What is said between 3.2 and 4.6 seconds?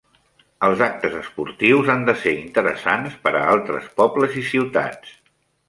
per a altres pobles i